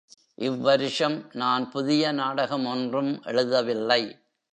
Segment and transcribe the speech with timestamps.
[0.35, 4.01] இவ் வருஷம் நான் புதிய நாடகம் ஒன்றும் எழுதவில்லை.